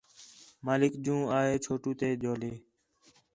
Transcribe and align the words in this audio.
مالک 0.65 0.93
جوں 1.03 1.21
آ 1.37 1.39
ہے 1.49 1.55
چھوٹو 1.65 1.91
تے 1.99 2.07
جولے 2.21 2.51